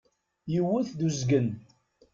Yiwet 0.51 0.89
d 0.99 1.01
uzgen. 1.07 1.47